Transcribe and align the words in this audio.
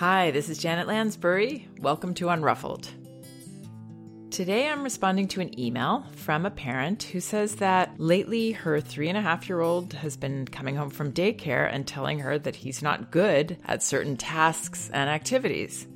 Hi, 0.00 0.30
this 0.30 0.48
is 0.48 0.56
Janet 0.56 0.86
Lansbury. 0.86 1.68
Welcome 1.78 2.14
to 2.14 2.30
Unruffled. 2.30 2.88
Today 4.30 4.66
I'm 4.66 4.82
responding 4.82 5.28
to 5.28 5.42
an 5.42 5.60
email 5.60 6.06
from 6.16 6.46
a 6.46 6.50
parent 6.50 7.02
who 7.02 7.20
says 7.20 7.56
that 7.56 8.00
lately 8.00 8.52
her 8.52 8.80
three 8.80 9.10
and 9.10 9.18
a 9.18 9.20
half 9.20 9.46
year 9.46 9.60
old 9.60 9.92
has 9.92 10.16
been 10.16 10.46
coming 10.46 10.74
home 10.74 10.88
from 10.88 11.12
daycare 11.12 11.70
and 11.70 11.86
telling 11.86 12.18
her 12.20 12.38
that 12.38 12.56
he's 12.56 12.80
not 12.80 13.10
good 13.10 13.58
at 13.66 13.82
certain 13.82 14.16
tasks 14.16 14.88
and 14.94 15.10
activities. 15.10 15.86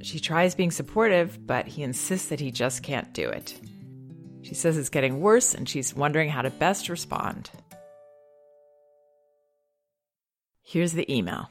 She 0.00 0.18
tries 0.18 0.54
being 0.54 0.70
supportive, 0.70 1.46
but 1.46 1.66
he 1.66 1.82
insists 1.82 2.30
that 2.30 2.40
he 2.40 2.50
just 2.50 2.82
can't 2.82 3.12
do 3.12 3.28
it. 3.28 3.60
She 4.40 4.54
says 4.54 4.78
it's 4.78 4.88
getting 4.88 5.20
worse 5.20 5.54
and 5.54 5.68
she's 5.68 5.94
wondering 5.94 6.30
how 6.30 6.40
to 6.40 6.48
best 6.48 6.88
respond. 6.88 7.50
Here's 10.62 10.94
the 10.94 11.14
email 11.14 11.50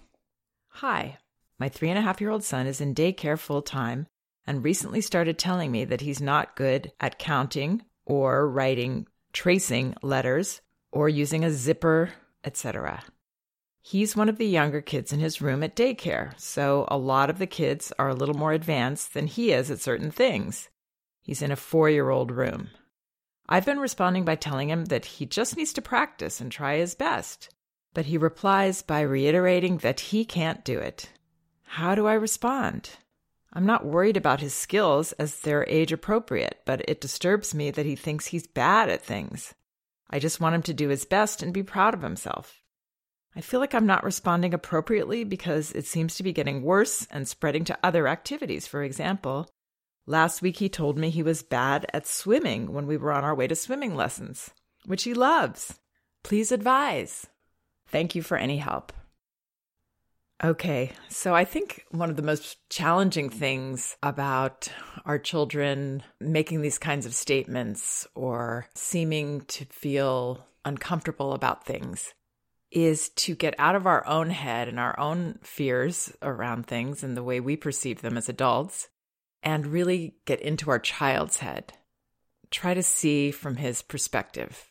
Hi, 0.70 1.20
my 1.62 1.70
three 1.70 1.91
and 1.91 2.00
a 2.00 2.01
half 2.01 2.20
year 2.20 2.32
old 2.32 2.43
son 2.43 2.65
is 2.65 2.82
in 2.82 2.96
daycare 2.96 3.38
full 3.38 3.61
time 3.61 4.07
and 4.47 4.64
recently 4.64 5.00
started 5.00 5.38
telling 5.38 5.71
me 5.71 5.86
that 5.86 6.02
he's 6.02 6.19
not 6.19 6.56
good 6.56 6.92
at 7.00 7.19
counting 7.19 7.83
or 8.04 8.50
writing, 8.50 9.06
tracing 9.32 9.93
letters, 10.02 10.61
or 10.92 11.07
using 11.07 11.46
a 11.46 11.52
zipper, 11.52 12.10
etc. 12.43 13.04
He's 13.79 14.16
one 14.16 14.28
of 14.28 14.39
the 14.39 14.47
younger 14.47 14.82
kids 14.82 15.14
in 15.14 15.19
his 15.19 15.39
room 15.39 15.61
at 15.61 15.75
daycare, 15.75 16.33
so 16.39 16.88
a 16.88 16.97
lot 16.97 17.29
of 17.29 17.38
the 17.38 17.46
kids 17.46 17.93
are 18.00 18.10
a 18.10 18.16
little 18.16 18.33
more 18.33 18.54
advanced 18.54 19.14
than 19.14 19.28
he 19.28 19.52
is 19.52 19.69
at 19.69 19.80
certain 19.80 20.10
things. 20.10 20.68
He's 21.21 21.43
in 21.43 21.52
a 21.52 21.55
four 21.55 21.91
year 21.91 22.10
old 22.10 22.32
room. 22.32 22.71
I've 23.47 23.68
been 23.68 23.80
responding 23.80 24.25
by 24.25 24.36
telling 24.36 24.71
him 24.71 24.86
that 24.86 25.05
he 25.05 25.28
just 25.28 25.55
needs 25.55 25.74
to 25.74 25.82
practice 25.83 26.41
and 26.41 26.52
try 26.52 26.78
his 26.78 26.96
best, 26.96 27.50
but 27.93 28.07
he 28.07 28.18
replies 28.18 28.82
by 28.82 29.02
reiterating 29.02 29.78
that 29.78 30.00
he 30.00 30.25
can't 30.25 30.66
do 30.66 30.80
it. 30.80 31.11
How 31.75 31.96
do 31.96 32.06
I 32.06 32.16
respond? 32.16 32.89
I'm 33.53 33.66
not 33.66 33.86
worried 33.86 34.17
about 34.17 34.41
his 34.41 34.53
skills 34.53 35.14
as 35.14 35.39
they're 35.39 35.66
age 35.69 35.94
appropriate, 35.94 36.59
but 36.66 36.81
it 36.89 37.00
disturbs 37.00 37.55
me 37.55 37.72
that 37.72 37.86
he 37.86 37.95
thinks 37.95 38.25
he's 38.25 38.45
bad 38.45 38.89
at 38.89 39.02
things. 39.02 39.53
I 40.09 40.19
just 40.19 40.41
want 40.41 40.53
him 40.53 40.63
to 40.63 40.73
do 40.73 40.89
his 40.89 41.05
best 41.05 41.41
and 41.41 41.53
be 41.53 41.63
proud 41.63 41.94
of 41.94 42.02
himself. 42.02 42.61
I 43.38 43.39
feel 43.39 43.61
like 43.61 43.73
I'm 43.73 43.86
not 43.86 44.03
responding 44.03 44.53
appropriately 44.53 45.23
because 45.23 45.72
it 45.72 45.86
seems 45.86 46.16
to 46.16 46.23
be 46.23 46.33
getting 46.33 46.61
worse 46.61 47.08
and 47.09 47.25
spreading 47.25 47.63
to 47.63 47.80
other 47.81 48.06
activities. 48.06 48.67
For 48.67 48.83
example, 48.83 49.50
last 50.06 50.41
week 50.41 50.58
he 50.58 50.67
told 50.67 50.97
me 50.97 51.09
he 51.09 51.23
was 51.23 51.41
bad 51.41 51.85
at 51.94 52.06
swimming 52.06 52.73
when 52.73 52.85
we 52.85 52.97
were 52.97 53.13
on 53.13 53.23
our 53.23 53.33
way 53.33 53.47
to 53.47 53.56
swimming 53.56 53.95
lessons, 53.95 54.50
which 54.85 55.03
he 55.03 55.13
loves. 55.13 55.80
Please 56.22 56.52
advise. 56.52 57.28
Thank 57.88 58.13
you 58.13 58.22
for 58.22 58.35
any 58.35 58.58
help. 58.58 58.91
Okay, 60.44 60.92
so 61.08 61.36
I 61.36 61.45
think 61.45 61.86
one 61.92 62.09
of 62.09 62.16
the 62.16 62.23
most 62.23 62.58
challenging 62.67 63.30
things 63.30 63.95
about 64.02 64.72
our 65.06 65.20
children 65.20 66.02
making 66.20 66.61
these 66.61 66.80
kinds 66.80 67.06
of 67.06 67.14
statements 67.14 68.08
or 68.16 68.66
seeming 68.73 69.42
to 69.42 69.66
feel 69.66 70.47
uncomfortable 70.66 71.34
about 71.34 71.64
things 71.64 72.16
is 72.72 73.09
to 73.09 73.36
get 73.36 73.53
out 73.59 73.75
of 73.75 73.86
our 73.86 74.06
own 74.08 74.31
head 74.31 74.67
and 74.67 74.80
our 74.80 74.97
own 75.00 75.38
fears 75.44 76.12
around 76.23 76.66
things 76.66 77.03
and 77.03 77.16
the 77.16 77.23
way 77.23 77.39
we 77.39 77.56
perceive 77.56 78.02
them 78.02 78.17
as 78.17 78.28
adults 78.28 78.89
and 79.44 79.67
really 79.67 80.16
get 80.25 80.42
into 80.42 80.72
our 80.72 80.80
child's 80.80 81.38
head. 81.38 81.73
Try 82.50 82.73
to 82.73 82.84
see 82.84 83.30
from 83.30 83.58
his 83.58 83.84
perspective. 83.84 84.69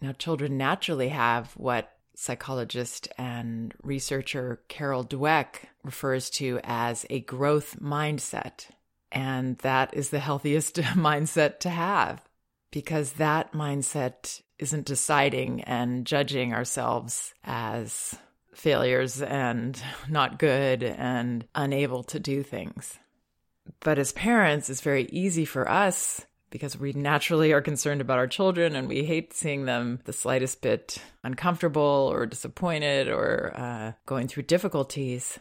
Now, 0.00 0.10
children 0.12 0.56
naturally 0.56 1.10
have 1.10 1.52
what 1.52 1.93
psychologist 2.14 3.08
and 3.18 3.74
researcher 3.82 4.60
Carol 4.68 5.04
Dweck 5.04 5.66
refers 5.82 6.30
to 6.30 6.60
as 6.62 7.04
a 7.10 7.20
growth 7.20 7.76
mindset. 7.80 8.66
And 9.12 9.58
that 9.58 9.94
is 9.94 10.10
the 10.10 10.18
healthiest 10.18 10.76
mindset 10.76 11.60
to 11.60 11.70
have 11.70 12.22
because 12.70 13.12
that 13.12 13.52
mindset 13.52 14.42
isn't 14.58 14.86
deciding 14.86 15.62
and 15.62 16.04
judging 16.06 16.52
ourselves 16.52 17.34
as 17.44 18.16
failures 18.54 19.22
and 19.22 19.80
not 20.08 20.38
good 20.38 20.82
and 20.82 21.46
unable 21.54 22.02
to 22.04 22.18
do 22.18 22.42
things. 22.42 22.98
But 23.80 23.98
as 23.98 24.12
parents, 24.12 24.68
it's 24.68 24.80
very 24.80 25.04
easy 25.04 25.44
for 25.44 25.70
us 25.70 26.26
because 26.54 26.78
we 26.78 26.92
naturally 26.92 27.52
are 27.52 27.60
concerned 27.60 28.00
about 28.00 28.18
our 28.18 28.28
children 28.28 28.76
and 28.76 28.86
we 28.86 29.02
hate 29.02 29.34
seeing 29.34 29.64
them 29.64 29.98
the 30.04 30.12
slightest 30.12 30.62
bit 30.62 30.98
uncomfortable 31.24 32.08
or 32.12 32.26
disappointed 32.26 33.08
or 33.08 33.52
uh, 33.56 33.92
going 34.06 34.28
through 34.28 34.44
difficulties. 34.44 35.36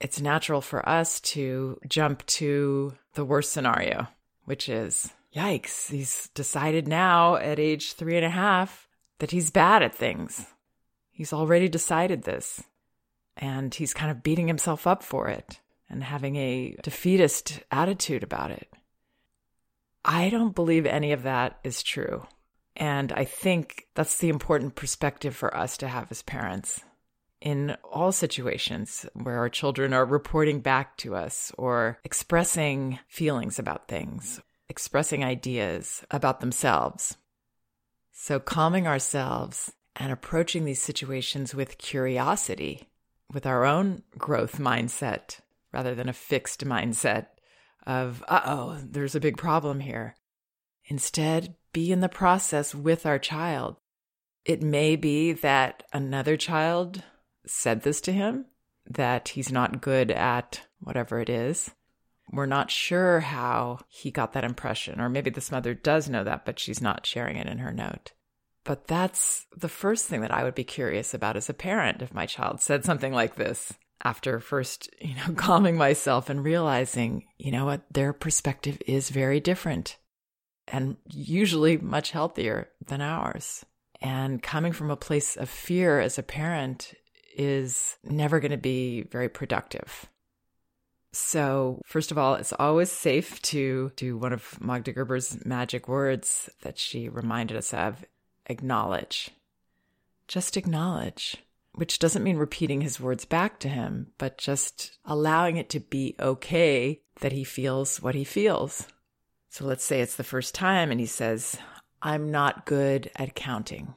It's 0.00 0.22
natural 0.22 0.62
for 0.62 0.88
us 0.88 1.20
to 1.36 1.78
jump 1.86 2.24
to 2.38 2.94
the 3.12 3.26
worst 3.26 3.52
scenario, 3.52 4.08
which 4.46 4.70
is 4.70 5.12
yikes, 5.36 5.90
he's 5.90 6.28
decided 6.28 6.88
now 6.88 7.36
at 7.36 7.58
age 7.58 7.92
three 7.92 8.16
and 8.16 8.24
a 8.24 8.30
half 8.30 8.88
that 9.18 9.32
he's 9.32 9.50
bad 9.50 9.82
at 9.82 9.94
things. 9.94 10.46
He's 11.10 11.34
already 11.34 11.68
decided 11.68 12.22
this. 12.22 12.64
And 13.36 13.74
he's 13.74 13.92
kind 13.92 14.10
of 14.10 14.22
beating 14.22 14.48
himself 14.48 14.86
up 14.86 15.02
for 15.02 15.28
it 15.28 15.60
and 15.90 16.02
having 16.02 16.36
a 16.36 16.74
defeatist 16.82 17.60
attitude 17.70 18.22
about 18.22 18.50
it. 18.50 18.66
I 20.08 20.30
don't 20.30 20.54
believe 20.54 20.86
any 20.86 21.12
of 21.12 21.24
that 21.24 21.58
is 21.62 21.82
true. 21.82 22.26
And 22.74 23.12
I 23.12 23.24
think 23.24 23.88
that's 23.94 24.16
the 24.18 24.30
important 24.30 24.74
perspective 24.74 25.36
for 25.36 25.54
us 25.54 25.76
to 25.78 25.88
have 25.88 26.10
as 26.10 26.22
parents 26.22 26.82
in 27.42 27.76
all 27.84 28.10
situations 28.10 29.04
where 29.12 29.36
our 29.36 29.50
children 29.50 29.92
are 29.92 30.06
reporting 30.06 30.60
back 30.60 30.96
to 30.98 31.14
us 31.14 31.52
or 31.58 31.98
expressing 32.04 32.98
feelings 33.06 33.58
about 33.58 33.86
things, 33.86 34.40
expressing 34.70 35.24
ideas 35.24 36.02
about 36.10 36.40
themselves. 36.40 37.18
So, 38.12 38.40
calming 38.40 38.86
ourselves 38.86 39.72
and 39.94 40.10
approaching 40.10 40.64
these 40.64 40.82
situations 40.82 41.54
with 41.54 41.76
curiosity, 41.76 42.88
with 43.32 43.44
our 43.44 43.66
own 43.66 44.02
growth 44.16 44.58
mindset 44.58 45.40
rather 45.70 45.94
than 45.94 46.08
a 46.08 46.14
fixed 46.14 46.64
mindset 46.64 47.26
of, 47.86 48.22
uh 48.28 48.40
oh, 48.44 48.78
there's 48.82 49.14
a 49.14 49.20
big 49.20 49.36
problem 49.36 49.80
here. 49.80 50.16
Instead, 50.86 51.54
be 51.72 51.92
in 51.92 52.00
the 52.00 52.08
process 52.08 52.74
with 52.74 53.06
our 53.06 53.18
child. 53.18 53.76
It 54.44 54.62
may 54.62 54.96
be 54.96 55.32
that 55.32 55.82
another 55.92 56.36
child 56.36 57.02
said 57.46 57.82
this 57.82 58.00
to 58.02 58.12
him, 58.12 58.46
that 58.88 59.30
he's 59.30 59.52
not 59.52 59.80
good 59.80 60.10
at 60.10 60.62
whatever 60.80 61.20
it 61.20 61.28
is. 61.28 61.70
We're 62.30 62.46
not 62.46 62.70
sure 62.70 63.20
how 63.20 63.80
he 63.88 64.10
got 64.10 64.32
that 64.34 64.44
impression, 64.44 65.00
or 65.00 65.08
maybe 65.08 65.30
this 65.30 65.50
mother 65.50 65.74
does 65.74 66.08
know 66.08 66.24
that, 66.24 66.44
but 66.44 66.58
she's 66.58 66.80
not 66.80 67.06
sharing 67.06 67.36
it 67.36 67.46
in 67.46 67.58
her 67.58 67.72
note. 67.72 68.12
But 68.64 68.86
that's 68.86 69.46
the 69.56 69.68
first 69.68 70.06
thing 70.06 70.20
that 70.20 70.32
I 70.32 70.44
would 70.44 70.54
be 70.54 70.64
curious 70.64 71.14
about 71.14 71.36
as 71.36 71.48
a 71.48 71.54
parent 71.54 72.02
if 72.02 72.12
my 72.12 72.26
child 72.26 72.60
said 72.60 72.84
something 72.84 73.12
like 73.12 73.36
this 73.36 73.72
after 74.02 74.40
first, 74.40 74.88
you 75.00 75.14
know, 75.14 75.34
calming 75.34 75.76
myself 75.76 76.30
and 76.30 76.44
realizing, 76.44 77.24
you 77.38 77.50
know 77.50 77.64
what, 77.64 77.82
their 77.92 78.12
perspective 78.12 78.80
is 78.86 79.10
very 79.10 79.40
different 79.40 79.96
and 80.70 80.96
usually 81.08 81.78
much 81.78 82.10
healthier 82.10 82.68
than 82.86 83.00
ours. 83.00 83.64
And 84.00 84.42
coming 84.42 84.72
from 84.72 84.90
a 84.90 84.96
place 84.96 85.36
of 85.36 85.48
fear 85.48 85.98
as 85.98 86.18
a 86.18 86.22
parent 86.22 86.94
is 87.36 87.96
never 88.04 88.38
going 88.40 88.52
to 88.52 88.56
be 88.56 89.02
very 89.02 89.28
productive. 89.28 90.06
So, 91.12 91.80
first 91.86 92.12
of 92.12 92.18
all, 92.18 92.34
it's 92.34 92.52
always 92.52 92.92
safe 92.92 93.40
to 93.42 93.90
do 93.96 94.16
one 94.18 94.32
of 94.32 94.60
Magda 94.60 94.92
Gerber's 94.92 95.44
magic 95.44 95.88
words 95.88 96.50
that 96.62 96.78
she 96.78 97.08
reminded 97.08 97.56
us 97.56 97.72
of 97.72 98.04
acknowledge. 98.46 99.30
Just 100.28 100.56
acknowledge 100.56 101.36
which 101.78 102.00
doesn't 102.00 102.24
mean 102.24 102.38
repeating 102.38 102.80
his 102.80 102.98
words 102.98 103.24
back 103.24 103.60
to 103.60 103.68
him, 103.68 104.08
but 104.18 104.36
just 104.36 104.98
allowing 105.04 105.56
it 105.56 105.70
to 105.70 105.78
be 105.78 106.16
okay 106.18 107.00
that 107.20 107.30
he 107.30 107.44
feels 107.44 108.02
what 108.02 108.16
he 108.16 108.24
feels. 108.24 108.88
So 109.48 109.64
let's 109.64 109.84
say 109.84 110.00
it's 110.00 110.16
the 110.16 110.24
first 110.24 110.56
time 110.56 110.90
and 110.90 110.98
he 110.98 111.06
says, 111.06 111.56
I'm 112.02 112.32
not 112.32 112.66
good 112.66 113.12
at 113.14 113.36
counting. 113.36 113.94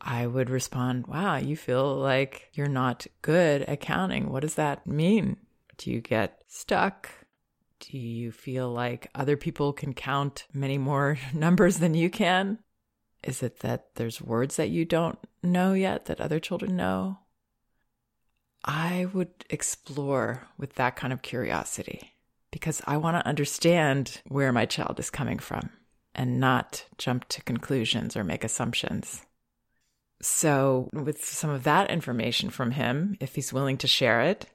I 0.00 0.28
would 0.28 0.48
respond, 0.48 1.08
Wow, 1.08 1.34
you 1.38 1.56
feel 1.56 1.96
like 1.96 2.48
you're 2.52 2.68
not 2.68 3.08
good 3.22 3.62
at 3.62 3.80
counting. 3.80 4.30
What 4.30 4.42
does 4.42 4.54
that 4.54 4.86
mean? 4.86 5.36
Do 5.78 5.90
you 5.90 6.00
get 6.00 6.44
stuck? 6.46 7.10
Do 7.80 7.98
you 7.98 8.30
feel 8.30 8.70
like 8.70 9.10
other 9.16 9.36
people 9.36 9.72
can 9.72 9.94
count 9.94 10.46
many 10.54 10.78
more 10.78 11.18
numbers 11.34 11.78
than 11.78 11.94
you 11.94 12.08
can? 12.08 12.60
Is 13.22 13.42
it 13.42 13.60
that 13.60 13.94
there's 13.96 14.22
words 14.22 14.56
that 14.56 14.70
you 14.70 14.84
don't 14.84 15.18
know 15.42 15.72
yet 15.72 16.06
that 16.06 16.20
other 16.20 16.38
children 16.38 16.76
know? 16.76 17.18
I 18.64 19.06
would 19.12 19.30
explore 19.50 20.46
with 20.56 20.74
that 20.74 20.96
kind 20.96 21.12
of 21.12 21.22
curiosity 21.22 22.12
because 22.50 22.82
I 22.86 22.96
want 22.96 23.16
to 23.16 23.26
understand 23.26 24.20
where 24.28 24.52
my 24.52 24.66
child 24.66 24.98
is 24.98 25.10
coming 25.10 25.38
from 25.38 25.70
and 26.14 26.40
not 26.40 26.84
jump 26.96 27.28
to 27.28 27.42
conclusions 27.42 28.16
or 28.16 28.24
make 28.24 28.44
assumptions. 28.44 29.22
So, 30.20 30.90
with 30.92 31.24
some 31.24 31.50
of 31.50 31.62
that 31.62 31.90
information 31.90 32.50
from 32.50 32.72
him, 32.72 33.16
if 33.20 33.36
he's 33.36 33.52
willing 33.52 33.78
to 33.78 33.86
share 33.86 34.22
it, 34.22 34.46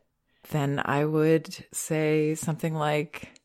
then 0.51 0.81
I 0.83 1.05
would 1.05 1.65
say 1.71 2.35
something 2.35 2.73
like, 2.73 3.39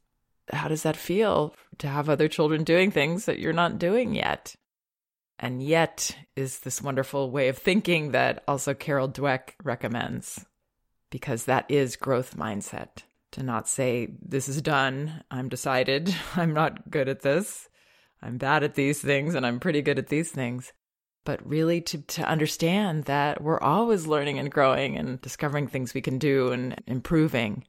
How 0.53 0.67
does 0.67 0.83
that 0.83 0.97
feel 0.97 1.55
to 1.79 1.87
have 1.87 2.09
other 2.09 2.27
children 2.27 2.65
doing 2.65 2.91
things 2.91 3.27
that 3.27 3.39
you're 3.39 3.53
not 3.53 3.79
doing 3.79 4.17
yet? 4.17 4.57
And 5.39 5.63
yet 5.63 6.17
is 6.35 6.61
this 6.61 6.83
wonderful 6.83 7.31
way 7.31 7.49
of 7.49 7.59
thinking 7.59 8.11
that 8.11 8.43
also 8.49 8.75
Carol 8.75 9.09
Dweck 9.09 9.51
recommends, 9.63 10.45
because 11.11 11.45
that 11.45 11.71
is 11.71 11.97
growth 11.97 12.37
mindset 12.37 13.03
to 13.33 13.43
not 13.43 13.69
say, 13.69 14.09
This 14.21 14.49
is 14.49 14.61
done. 14.63 15.23
I'm 15.31 15.49
decided. 15.49 16.15
I'm 16.37 16.53
not 16.53 16.91
good 16.91 17.09
at 17.09 17.23
this. 17.23 17.69
I'm 18.21 18.37
bad 18.37 18.65
at 18.65 18.75
these 18.75 19.01
things 19.01 19.35
and 19.35 19.47
I'm 19.47 19.61
pretty 19.61 19.83
good 19.83 19.99
at 19.99 20.09
these 20.09 20.31
things. 20.31 20.73
But 21.25 21.47
really 21.47 21.81
to, 21.83 21.99
to 21.99 22.29
understand 22.29 23.05
that 23.05 23.43
we're 23.43 23.61
always 23.61 24.07
learning 24.07 24.39
and 24.39 24.51
growing 24.51 24.97
and 24.97 25.21
discovering 25.21 25.69
things 25.69 25.95
we 25.95 26.01
can 26.01 26.19
do 26.19 26.53
and 26.53 26.81
improving. 26.87 27.65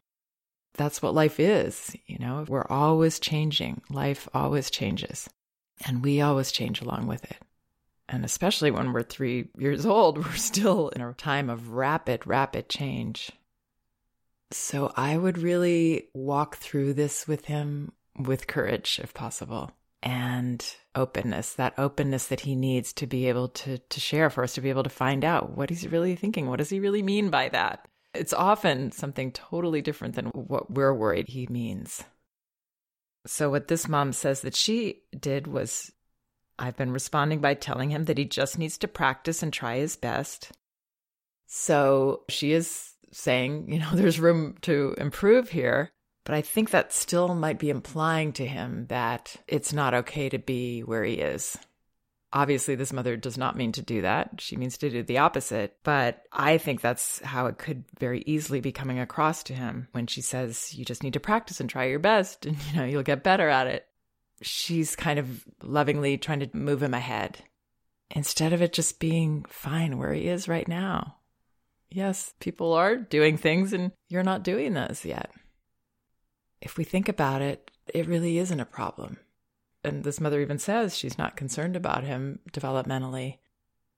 That's 0.75 1.01
what 1.01 1.13
life 1.13 1.39
is. 1.39 1.95
You 2.07 2.19
know, 2.19 2.45
we're 2.47 2.65
always 2.67 3.19
changing. 3.19 3.81
Life 3.89 4.29
always 4.33 4.71
changes. 4.71 5.29
And 5.85 6.03
we 6.03 6.21
always 6.21 6.51
change 6.51 6.81
along 6.81 7.07
with 7.07 7.23
it. 7.25 7.37
And 8.11 8.25
especially 8.25 8.71
when 8.71 8.91
we're 8.91 9.03
three 9.03 9.49
years 9.57 9.85
old, 9.85 10.17
we're 10.25 10.33
still 10.33 10.89
in 10.89 11.01
a 11.01 11.13
time 11.13 11.49
of 11.49 11.71
rapid, 11.71 12.25
rapid 12.25 12.67
change. 12.67 13.31
So 14.51 14.91
I 14.97 15.15
would 15.15 15.37
really 15.37 16.09
walk 16.13 16.57
through 16.57 16.95
this 16.95 17.27
with 17.27 17.45
him 17.45 17.91
with 18.17 18.47
courage, 18.47 18.99
if 19.01 19.13
possible, 19.13 19.71
and 20.01 20.65
openness, 20.95 21.53
that 21.53 21.77
openness 21.77 22.25
that 22.27 22.41
he 22.41 22.55
needs 22.55 22.91
to 22.93 23.05
be 23.05 23.29
able 23.29 23.49
to, 23.49 23.77
to 23.77 23.99
share 23.99 24.31
for 24.31 24.43
us, 24.43 24.55
to 24.55 24.61
be 24.61 24.71
able 24.71 24.83
to 24.83 24.89
find 24.89 25.23
out 25.23 25.55
what 25.55 25.69
he's 25.69 25.87
really 25.87 26.15
thinking. 26.15 26.47
What 26.47 26.57
does 26.57 26.71
he 26.71 26.79
really 26.79 27.03
mean 27.03 27.29
by 27.29 27.49
that? 27.49 27.87
It's 28.15 28.33
often 28.33 28.91
something 28.91 29.31
totally 29.31 29.83
different 29.83 30.15
than 30.15 30.25
what 30.27 30.71
we're 30.71 30.95
worried 30.95 31.29
he 31.29 31.45
means. 31.47 32.03
So, 33.27 33.51
what 33.51 33.67
this 33.67 33.87
mom 33.87 34.13
says 34.13 34.41
that 34.41 34.55
she 34.55 35.03
did 35.19 35.45
was 35.45 35.91
I've 36.59 36.77
been 36.77 36.91
responding 36.91 37.39
by 37.39 37.53
telling 37.53 37.89
him 37.89 38.05
that 38.05 38.17
he 38.17 38.25
just 38.25 38.59
needs 38.59 38.77
to 38.79 38.87
practice 38.87 39.41
and 39.41 39.51
try 39.51 39.77
his 39.77 39.95
best. 39.95 40.51
So, 41.47 42.23
she 42.29 42.51
is 42.51 42.91
saying, 43.11 43.71
you 43.71 43.79
know, 43.79 43.89
there's 43.93 44.19
room 44.19 44.57
to 44.61 44.93
improve 44.97 45.49
here. 45.49 45.91
But 46.25 46.35
I 46.35 46.41
think 46.41 46.69
that 46.69 46.93
still 46.93 47.33
might 47.33 47.57
be 47.57 47.71
implying 47.71 48.33
to 48.33 48.45
him 48.45 48.85
that 48.89 49.35
it's 49.47 49.73
not 49.73 49.95
okay 49.95 50.29
to 50.29 50.37
be 50.37 50.81
where 50.81 51.03
he 51.03 51.15
is. 51.15 51.57
Obviously, 52.31 52.75
this 52.75 52.93
mother 52.93 53.17
does 53.17 53.35
not 53.35 53.57
mean 53.57 53.71
to 53.71 53.81
do 53.81 54.01
that. 54.03 54.35
She 54.37 54.55
means 54.55 54.77
to 54.77 54.91
do 54.91 55.01
the 55.01 55.17
opposite. 55.17 55.77
But 55.83 56.21
I 56.31 56.59
think 56.59 56.81
that's 56.81 57.19
how 57.21 57.47
it 57.47 57.57
could 57.57 57.83
very 57.99 58.21
easily 58.27 58.61
be 58.61 58.71
coming 58.71 58.99
across 58.99 59.41
to 59.43 59.55
him 59.55 59.87
when 59.93 60.05
she 60.05 60.21
says, 60.21 60.71
you 60.75 60.85
just 60.85 61.01
need 61.01 61.13
to 61.13 61.19
practice 61.19 61.59
and 61.59 61.67
try 61.67 61.85
your 61.85 61.97
best 61.97 62.45
and, 62.45 62.57
you 62.69 62.79
know, 62.79 62.85
you'll 62.85 63.01
get 63.01 63.23
better 63.23 63.49
at 63.49 63.65
it. 63.65 63.88
She's 64.41 64.95
kind 64.95 65.19
of 65.19 65.45
lovingly 65.61 66.17
trying 66.17 66.39
to 66.39 66.49
move 66.53 66.81
him 66.81 66.93
ahead 66.93 67.43
instead 68.15 68.53
of 68.53 68.61
it 68.61 68.73
just 68.73 68.99
being 68.99 69.45
fine 69.49 69.97
where 69.97 70.13
he 70.13 70.27
is 70.27 70.47
right 70.47 70.67
now 70.67 71.19
yes, 71.91 72.33
people 72.39 72.73
are 72.73 72.95
doing 72.95 73.37
things 73.37 73.73
and 73.73 73.91
you're 74.07 74.23
not 74.23 74.43
doing 74.43 74.73
those 74.73 75.05
yet. 75.05 75.31
If 76.61 76.77
we 76.77 76.83
think 76.83 77.09
about 77.09 77.41
it, 77.41 77.71
it 77.93 78.07
really 78.07 78.37
isn't 78.37 78.59
a 78.59 78.65
problem. 78.65 79.17
And 79.83 80.03
this 80.03 80.19
mother 80.19 80.41
even 80.41 80.59
says 80.59 80.97
she's 80.97 81.17
not 81.17 81.37
concerned 81.37 81.75
about 81.75 82.03
him 82.03 82.39
developmentally. 82.51 83.37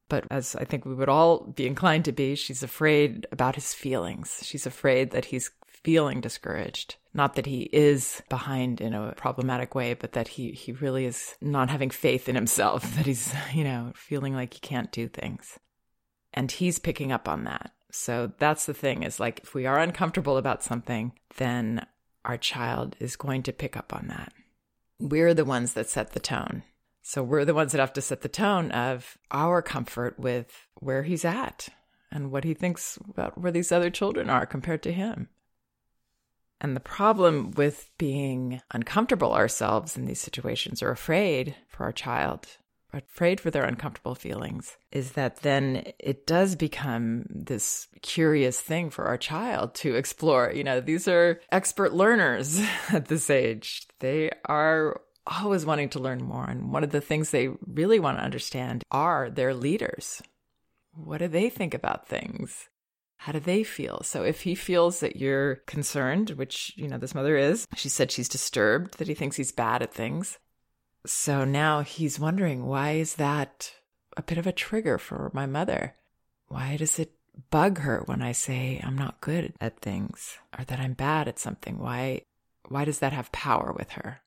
But 0.10 0.26
as 0.30 0.56
I 0.56 0.66
think 0.66 0.86
we 0.86 0.94
would 0.94 1.10
all 1.10 1.46
be 1.46 1.66
inclined 1.66 2.06
to 2.06 2.12
be, 2.12 2.36
she's 2.36 2.64
afraid 2.64 3.26
about 3.32 3.56
his 3.56 3.74
feelings. 3.74 4.42
She's 4.44 4.66
afraid 4.66 5.12
that 5.12 5.26
he's 5.26 5.50
feeling 5.84 6.22
discouraged. 6.22 6.96
Not 7.14 7.36
that 7.36 7.46
he 7.46 7.64
is 7.74 8.22
behind 8.30 8.80
in 8.80 8.94
a 8.94 9.14
problematic 9.14 9.76
way, 9.76 9.94
but 9.94 10.14
that 10.14 10.30
he, 10.30 10.52
he 10.52 10.72
really 10.72 11.06
is 11.06 11.36
not 11.42 11.70
having 11.70 11.90
faith 11.90 12.30
in 12.30 12.36
himself, 12.36 12.84
that 12.96 13.06
he's, 13.06 13.34
you 13.54 13.64
know, 13.64 13.92
feeling 13.96 14.34
like 14.34 14.54
he 14.54 14.60
can't 14.60 14.92
do 14.92 15.08
things. 15.08 15.60
And 16.34 16.52
he's 16.52 16.80
picking 16.80 17.12
up 17.12 17.28
on 17.28 17.44
that. 17.44 17.72
So 17.92 18.32
that's 18.38 18.66
the 18.66 18.74
thing 18.74 19.04
is 19.04 19.20
like 19.20 19.42
if 19.44 19.54
we 19.54 19.66
are 19.66 19.78
uncomfortable 19.78 20.38
about 20.38 20.64
something, 20.64 21.12
then 21.38 21.86
our 22.24 22.38
child 22.38 22.96
is 23.00 23.16
going 23.16 23.44
to 23.44 23.54
pick 23.54 23.76
up 23.76 23.94
on 23.94 24.08
that. 24.08 24.32
We're 25.00 25.34
the 25.34 25.46
ones 25.46 25.74
that 25.74 25.90
set 25.90 26.14
the 26.14 26.20
tone. 26.20 26.64
So 27.02 27.24
we're 27.24 27.46
the 27.46 27.54
ones 27.54 27.72
that 27.72 27.82
have 27.82 27.94
to 27.94 28.02
set 28.02 28.22
the 28.22 28.30
tone 28.30 28.72
of 28.72 29.18
our 29.32 29.62
comfort 29.62 30.20
with 30.20 30.68
where 30.76 31.04
he's 31.04 31.26
at 31.26 31.68
and 32.12 32.32
what 32.32 32.44
he 32.44 32.54
thinks 32.54 32.98
about 33.10 33.38
where 33.38 33.52
these 33.52 33.72
other 33.72 33.90
children 33.90 34.30
are 34.30 34.46
compared 34.46 34.84
to 34.84 34.94
him. 34.94 35.30
And 36.62 36.76
the 36.76 36.80
problem 36.80 37.52
with 37.52 37.90
being 37.98 38.62
uncomfortable 38.72 39.34
ourselves 39.34 39.98
in 39.98 40.06
these 40.06 40.22
situations 40.22 40.82
or 40.82 40.92
afraid 40.92 41.56
for 41.68 41.84
our 41.84 41.92
child 41.92 42.48
afraid 42.94 43.40
for 43.40 43.52
their 43.52 43.64
uncomfortable 43.64 44.16
feelings 44.16 44.78
is 44.92 45.14
that 45.14 45.38
then 45.38 45.84
it 46.00 46.28
does 46.28 46.56
become 46.56 47.26
this 47.30 47.88
curious 48.02 48.60
thing 48.60 48.90
for 48.90 49.06
our 49.06 49.18
child 49.18 49.74
to 49.76 49.96
explore. 49.96 50.52
You 50.54 50.64
know, 50.64 50.82
these 50.82 51.08
are 51.08 51.40
expert 51.52 51.94
learners 51.94 52.62
at 52.92 53.08
this 53.08 53.30
age. 53.30 53.88
They 54.00 54.32
are 54.46 55.02
always 55.26 55.66
wanting 55.66 55.90
to 55.90 56.00
learn 56.00 56.24
more. 56.24 56.46
And 56.46 56.72
one 56.72 56.84
of 56.84 56.92
the 56.92 57.02
things 57.02 57.30
they 57.30 57.50
really 57.66 58.00
want 58.00 58.18
to 58.18 58.24
understand 58.24 58.84
are 58.92 59.30
their 59.30 59.54
leaders. 59.54 60.22
What 60.94 61.20
do 61.20 61.28
they 61.28 61.50
think 61.50 61.74
about 61.74 62.08
things? 62.08 62.68
How 63.22 63.32
do 63.32 63.40
they 63.40 63.64
feel? 63.64 64.02
So 64.02 64.24
if 64.24 64.42
he 64.42 64.56
feels 64.56 65.00
that 65.02 65.16
you're 65.16 65.58
concerned, 65.68 66.32
which, 66.32 66.74
you 66.76 66.88
know, 66.88 66.98
this 66.98 67.14
mother 67.14 67.38
is, 67.38 67.68
she 67.76 67.88
said 67.88 68.12
she's 68.12 68.28
disturbed, 68.28 68.98
that 68.98 69.08
he 69.08 69.14
thinks 69.14 69.36
he's 69.36 69.52
bad 69.52 69.84
at 69.84 69.94
things, 69.94 70.40
so 71.06 71.46
now 71.46 71.82
he's 71.82 72.20
wondering 72.20 72.66
why 72.66 72.94
is 72.94 73.18
that 73.18 73.74
a 74.18 74.24
bit 74.24 74.40
of 74.40 74.48
a 74.48 74.52
trigger 74.52 74.98
for 74.98 75.30
my 75.36 75.46
mother? 75.46 75.94
Why 76.48 76.78
does 76.78 76.98
it 76.98 77.12
bug 77.52 77.78
her 77.82 78.02
when 78.08 78.24
I 78.24 78.32
say 78.32 78.82
I'm 78.84 78.98
not 78.98 79.22
good 79.22 79.54
at 79.62 79.82
things 79.82 80.40
or 80.58 80.66
that 80.66 80.80
I'm 80.80 80.94
bad 80.94 81.28
at 81.28 81.38
something? 81.38 81.78
Why 81.78 82.24
why 82.70 82.86
does 82.86 83.00
that 83.00 83.14
have 83.14 83.32
power 83.32 83.72
with 83.72 83.92
her? 83.92 84.22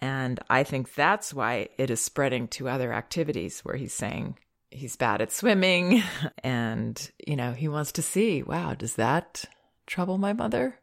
And 0.00 0.40
I 0.48 0.64
think 0.64 0.94
that's 0.94 1.34
why 1.34 1.68
it 1.76 1.90
is 1.90 2.00
spreading 2.00 2.48
to 2.48 2.70
other 2.70 2.90
activities 2.90 3.60
where 3.60 3.76
he's 3.76 3.92
saying 3.92 4.38
he's 4.70 4.96
bad 4.96 5.20
at 5.22 5.32
swimming 5.32 6.02
and 6.44 7.10
you 7.26 7.36
know, 7.36 7.52
he 7.52 7.68
wants 7.68 7.92
to 7.92 8.02
see, 8.02 8.42
wow, 8.42 8.74
does 8.74 8.96
that 8.96 9.44
trouble 9.86 10.18
my 10.18 10.32
mother? 10.32 10.78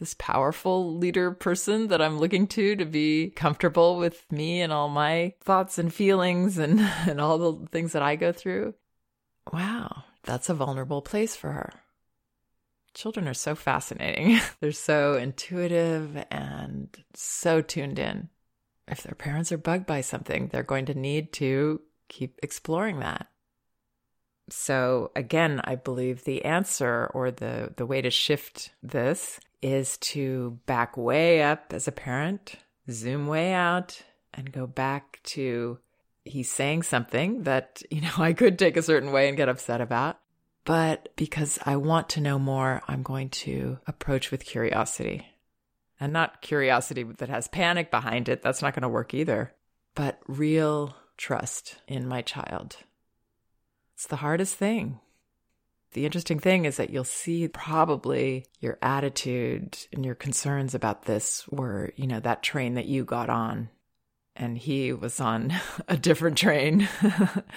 this 0.00 0.16
powerful 0.18 0.96
leader 0.96 1.30
person 1.30 1.88
that 1.88 2.02
I'm 2.02 2.18
looking 2.18 2.46
to 2.48 2.74
to 2.74 2.84
be 2.86 3.30
comfortable 3.36 3.98
with 3.98 4.24
me 4.32 4.62
and 4.62 4.72
all 4.72 4.88
my 4.88 5.34
thoughts 5.42 5.78
and 5.78 5.92
feelings 5.92 6.58
and, 6.58 6.80
and 7.06 7.20
all 7.20 7.38
the 7.38 7.66
things 7.66 7.92
that 7.92 8.02
I 8.02 8.16
go 8.16 8.32
through. 8.32 8.74
Wow, 9.52 10.04
that's 10.24 10.48
a 10.48 10.54
vulnerable 10.54 11.02
place 11.02 11.36
for 11.36 11.52
her. 11.52 11.72
Children 12.94 13.28
are 13.28 13.34
so 13.34 13.54
fascinating. 13.54 14.40
They're 14.60 14.72
so 14.72 15.14
intuitive 15.14 16.24
and 16.30 16.88
so 17.14 17.60
tuned 17.60 17.98
in. 17.98 18.30
If 18.88 19.04
their 19.04 19.14
parents 19.14 19.52
are 19.52 19.58
bugged 19.58 19.86
by 19.86 20.00
something, 20.00 20.48
they're 20.48 20.64
going 20.64 20.86
to 20.86 20.94
need 20.94 21.32
to 21.34 21.80
keep 22.10 22.38
exploring 22.42 22.98
that. 23.00 23.28
So 24.50 25.12
again, 25.16 25.60
I 25.64 25.76
believe 25.76 26.24
the 26.24 26.44
answer 26.44 27.10
or 27.14 27.30
the 27.30 27.72
the 27.76 27.86
way 27.86 28.02
to 28.02 28.10
shift 28.10 28.72
this 28.82 29.40
is 29.62 29.96
to 29.98 30.58
back 30.66 30.96
way 30.96 31.42
up 31.42 31.72
as 31.72 31.88
a 31.88 31.92
parent, 31.92 32.56
zoom 32.90 33.26
way 33.26 33.52
out, 33.52 34.02
and 34.34 34.52
go 34.52 34.66
back 34.66 35.20
to 35.22 35.78
he's 36.24 36.50
saying 36.50 36.82
something 36.82 37.44
that, 37.44 37.82
you 37.90 38.00
know, 38.00 38.12
I 38.18 38.32
could 38.32 38.58
take 38.58 38.76
a 38.76 38.82
certain 38.82 39.12
way 39.12 39.28
and 39.28 39.36
get 39.36 39.48
upset 39.48 39.80
about. 39.80 40.18
But 40.64 41.08
because 41.16 41.58
I 41.64 41.76
want 41.76 42.10
to 42.10 42.20
know 42.20 42.38
more, 42.38 42.82
I'm 42.86 43.02
going 43.02 43.30
to 43.30 43.78
approach 43.86 44.30
with 44.30 44.44
curiosity. 44.44 45.26
And 45.98 46.12
not 46.12 46.42
curiosity 46.42 47.02
that 47.02 47.28
has 47.28 47.48
panic 47.48 47.90
behind 47.90 48.28
it. 48.28 48.42
That's 48.42 48.62
not 48.62 48.74
going 48.74 48.82
to 48.82 48.88
work 48.88 49.12
either. 49.12 49.54
But 49.94 50.18
real 50.26 50.94
trust 51.20 51.76
in 51.86 52.08
my 52.08 52.22
child. 52.22 52.76
It's 53.94 54.06
the 54.06 54.16
hardest 54.16 54.56
thing 54.56 55.00
the 55.92 56.06
interesting 56.06 56.38
thing 56.38 56.66
is 56.66 56.76
that 56.76 56.90
you'll 56.90 57.04
see 57.04 57.48
probably 57.48 58.46
your 58.60 58.78
attitude 58.80 59.76
and 59.92 60.04
your 60.04 60.14
concerns 60.14 60.74
about 60.74 61.02
this 61.04 61.46
were, 61.48 61.92
you 61.96 62.06
know, 62.06 62.20
that 62.20 62.42
train 62.42 62.74
that 62.74 62.86
you 62.86 63.04
got 63.04 63.28
on 63.28 63.70
and 64.36 64.56
he 64.56 64.92
was 64.92 65.18
on 65.20 65.52
a 65.88 65.96
different 65.96 66.38
train. 66.38 66.88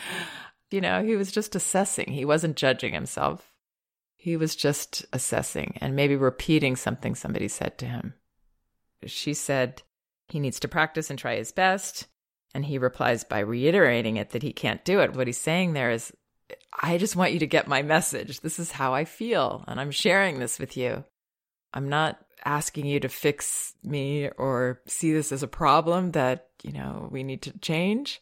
you 0.72 0.82
know, 0.82 1.04
he 1.04 1.16
was 1.16 1.32
just 1.32 1.56
assessing. 1.56 2.12
He 2.12 2.26
wasn't 2.26 2.58
judging 2.58 2.94
himself. 2.94 3.52
He 4.16 4.36
was 4.36 4.56
just 4.56 5.06
assessing 5.14 5.78
and 5.80 5.96
maybe 5.96 6.16
repeating 6.16 6.76
something 6.76 7.14
somebody 7.14 7.48
said 7.48 7.78
to 7.80 7.86
him. 7.86 8.16
She 9.06 9.34
said 9.34 9.84
he 10.30 10.40
needs 10.40 10.60
to 10.62 10.68
practice 10.68 11.10
and 11.10 11.20
try 11.20 11.36
his 11.36 11.52
best. 11.52 12.08
And 12.54 12.66
he 12.66 12.78
replies 12.78 13.24
by 13.24 13.40
reiterating 13.40 14.18
it 14.18 14.30
that 14.32 14.44
he 14.44 14.54
can't 14.54 14.86
do 14.86 15.00
it. 15.00 15.16
What 15.16 15.28
he's 15.28 15.40
saying 15.40 15.74
there 15.74 15.92
is, 15.92 16.14
I 16.82 16.98
just 16.98 17.16
want 17.16 17.34
you 17.34 17.40
to 17.40 17.48
get 17.48 17.68
my 17.68 17.82
message. 17.82 18.42
This 18.42 18.60
is 18.60 18.72
how 18.72 18.94
I 18.94 19.06
feel, 19.06 19.64
and 19.68 19.80
I'm 19.80 19.92
sharing 19.92 20.40
this 20.40 20.60
with 20.60 20.78
you. 20.78 21.04
I'm 21.74 21.90
not 21.90 22.20
asking 22.46 22.86
you 22.86 23.00
to 23.00 23.10
fix 23.10 23.74
me 23.84 24.30
or 24.38 24.82
see 24.86 25.14
this 25.14 25.32
as 25.32 25.44
a 25.44 25.48
problem 25.48 26.12
that, 26.12 26.50
you 26.62 26.72
know, 26.72 27.08
we 27.12 27.24
need 27.24 27.42
to 27.44 27.58
change. 27.60 28.22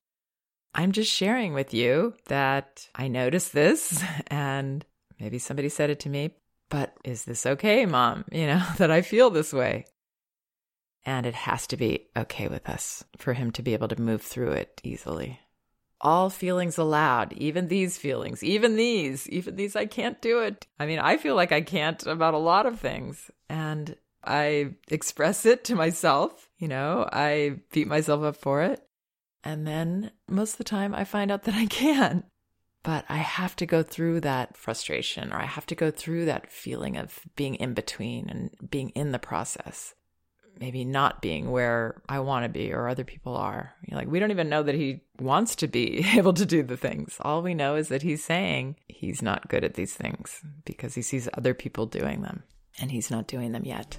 I'm 0.74 0.92
just 0.92 1.12
sharing 1.12 1.54
with 1.54 1.74
you 1.74 2.14
that 2.28 2.88
I 2.96 3.08
noticed 3.08 3.54
this 3.54 4.04
and 4.28 4.86
maybe 5.20 5.40
somebody 5.40 5.70
said 5.70 5.90
it 5.90 6.00
to 6.02 6.10
me, 6.10 6.36
but 6.70 6.94
is 7.04 7.26
this 7.26 7.46
okay, 7.46 7.86
mom? 7.86 8.26
You 8.32 8.48
know, 8.48 8.64
that 8.78 8.92
I 8.92 9.02
feel 9.02 9.30
this 9.30 9.52
way. 9.52 9.86
And 11.06 11.26
it 11.26 11.34
has 11.34 11.66
to 11.68 11.78
be 11.78 12.08
okay 12.16 12.48
with 12.48 12.70
us 12.70 13.04
for 13.18 13.34
him 13.34 13.52
to 13.52 13.64
be 13.64 13.74
able 13.74 13.88
to 13.88 14.02
move 14.02 14.22
through 14.22 14.52
it 14.52 14.80
easily. 14.84 15.40
All 16.00 16.30
feelings 16.30 16.78
allowed, 16.78 17.34
even 17.34 17.68
these 17.68 17.98
feelings, 17.98 18.44
even 18.44 18.76
these, 18.76 19.30
even 19.30 19.56
these, 19.56 19.76
I 19.76 19.86
can't 19.86 20.22
do 20.22 20.40
it. 20.40 20.66
I 20.80 20.86
mean, 20.86 21.00
I 21.00 21.18
feel 21.18 21.36
like 21.36 21.52
I 21.52 21.62
can't 21.62 22.06
about 22.06 22.34
a 22.34 22.40
lot 22.40 22.66
of 22.66 22.80
things. 22.80 23.30
And 23.50 23.96
I 24.24 24.76
express 24.88 25.46
it 25.46 25.64
to 25.66 25.76
myself, 25.76 26.50
you 26.58 26.68
know, 26.68 27.08
I 27.12 27.60
beat 27.72 27.88
myself 27.88 28.24
up 28.24 28.36
for 28.36 28.62
it. 28.62 28.84
And 29.44 29.66
then 29.66 30.12
most 30.28 30.54
of 30.54 30.58
the 30.60 30.64
time 30.64 30.94
I 30.94 31.04
find 31.04 31.32
out 31.32 31.44
that 31.44 31.56
I 31.56 31.66
can. 31.66 32.24
But 32.84 33.06
I 33.10 33.18
have 33.18 33.56
to 33.58 33.68
go 33.68 33.84
through 33.84 34.22
that 34.22 34.58
frustration 34.58 35.32
or 35.32 35.38
I 35.38 35.46
have 35.46 35.68
to 35.68 35.76
go 35.76 35.92
through 35.92 36.26
that 36.26 36.52
feeling 36.52 36.98
of 36.98 37.20
being 37.36 37.56
in 37.56 37.74
between 37.74 38.30
and 38.30 38.50
being 38.70 38.90
in 38.90 39.12
the 39.12 39.20
process. 39.20 39.94
Maybe 40.60 40.86
not 40.86 41.22
being 41.22 41.50
where 41.50 42.02
I 42.08 42.20
want 42.20 42.46
to 42.46 42.50
be 42.50 42.72
or 42.72 42.88
other 42.88 43.04
people 43.04 43.36
are. 43.36 43.74
You're 43.88 43.98
like, 43.98 44.08
we 44.08 44.20
don't 44.20 44.32
even 44.32 44.50
know 44.50 44.62
that 44.62 44.76
he 44.76 45.02
wants 45.20 45.56
to 45.58 45.68
be 45.68 46.06
able 46.16 46.34
to 46.34 46.46
do 46.46 46.62
the 46.62 46.78
things. 46.78 47.18
All 47.22 47.42
we 47.42 47.54
know 47.54 47.76
is 47.76 47.88
that 47.90 48.04
he's 48.04 48.24
saying 48.24 48.76
he's 48.88 49.22
not 49.22 49.50
good 49.50 49.64
at 49.64 49.74
these 49.74 49.94
things 49.94 50.42
because 50.66 50.94
he 50.94 51.02
sees 51.02 51.28
other 51.34 51.54
people 51.54 51.86
doing 51.88 52.22
them 52.22 52.44
and 52.80 52.92
he's 52.92 53.10
not 53.10 53.28
doing 53.28 53.52
them 53.52 53.66
yet. 53.66 53.98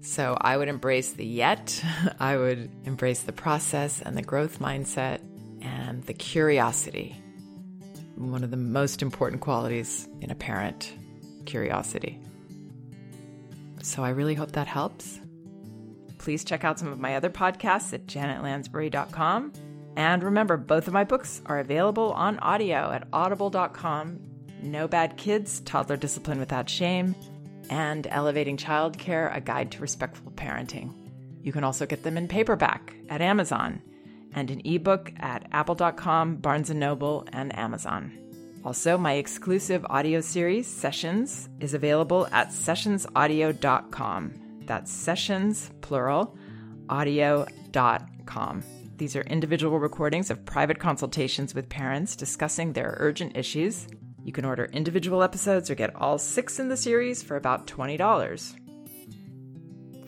So 0.00 0.36
I 0.40 0.56
would 0.56 0.68
embrace 0.68 1.12
the 1.12 1.26
yet, 1.26 1.82
I 2.20 2.36
would 2.36 2.70
embrace 2.84 3.22
the 3.22 3.32
process 3.32 4.00
and 4.00 4.16
the 4.16 4.22
growth 4.22 4.60
mindset 4.60 5.20
and 5.60 6.02
the 6.04 6.14
curiosity. 6.14 7.16
One 8.14 8.44
of 8.44 8.50
the 8.50 8.56
most 8.56 9.02
important 9.02 9.42
qualities 9.42 10.08
in 10.20 10.30
a 10.30 10.34
parent 10.34 10.92
curiosity. 11.44 12.20
So 13.82 14.02
I 14.02 14.10
really 14.10 14.34
hope 14.34 14.52
that 14.52 14.66
helps. 14.66 15.20
Please 16.26 16.42
check 16.42 16.64
out 16.64 16.76
some 16.76 16.88
of 16.88 16.98
my 16.98 17.14
other 17.14 17.30
podcasts 17.30 17.94
at 17.94 18.06
janetlansbury.com. 18.06 19.52
And 19.94 20.24
remember, 20.24 20.56
both 20.56 20.88
of 20.88 20.92
my 20.92 21.04
books 21.04 21.40
are 21.46 21.60
available 21.60 22.12
on 22.14 22.40
audio 22.40 22.90
at 22.90 23.06
audible.com 23.12 24.18
No 24.60 24.88
Bad 24.88 25.16
Kids, 25.16 25.60
Toddler 25.60 25.96
Discipline 25.96 26.40
Without 26.40 26.68
Shame, 26.68 27.14
and 27.70 28.08
Elevating 28.08 28.56
Childcare 28.56 29.36
A 29.36 29.40
Guide 29.40 29.70
to 29.70 29.80
Respectful 29.80 30.32
Parenting. 30.32 30.92
You 31.44 31.52
can 31.52 31.62
also 31.62 31.86
get 31.86 32.02
them 32.02 32.16
in 32.16 32.26
paperback 32.26 32.96
at 33.08 33.20
Amazon 33.20 33.80
and 34.34 34.50
an 34.50 34.62
ebook 34.64 35.12
at 35.20 35.46
apple.com, 35.52 36.38
Barnes 36.38 36.70
& 36.70 36.74
Noble, 36.74 37.24
and 37.32 37.56
Amazon. 37.56 38.18
Also, 38.64 38.98
my 38.98 39.12
exclusive 39.12 39.86
audio 39.88 40.20
series, 40.20 40.66
Sessions, 40.66 41.48
is 41.60 41.72
available 41.72 42.26
at 42.32 42.48
sessionsaudio.com. 42.48 44.45
That's 44.66 44.92
sessions, 44.92 45.70
plural, 45.80 46.36
audio.com. 46.88 48.62
These 48.96 49.16
are 49.16 49.22
individual 49.22 49.78
recordings 49.78 50.30
of 50.30 50.44
private 50.44 50.78
consultations 50.78 51.54
with 51.54 51.68
parents 51.68 52.16
discussing 52.16 52.72
their 52.72 52.96
urgent 52.98 53.36
issues 53.36 53.88
you 54.26 54.32
can 54.32 54.44
order 54.44 54.64
individual 54.72 55.22
episodes 55.22 55.70
or 55.70 55.76
get 55.76 55.94
all 55.94 56.18
six 56.18 56.58
in 56.58 56.68
the 56.68 56.76
series 56.76 57.22
for 57.22 57.36
about 57.36 57.68
$20. 57.68 58.56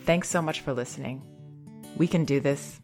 Thanks 0.01 0.27
so 0.27 0.41
much 0.41 0.59
for 0.59 0.73
listening. 0.73 1.23
We 1.95 2.05
can 2.05 2.25
do 2.25 2.41
this. 2.41 2.81